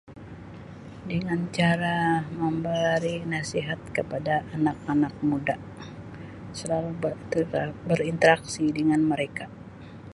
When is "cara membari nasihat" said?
1.57-3.77